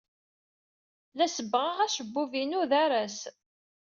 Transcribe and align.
La 1.17 1.27
sebbɣeɣ 1.27 1.77
acebbub-inu 1.85 2.61
d 2.69 2.71
aras. 2.83 3.17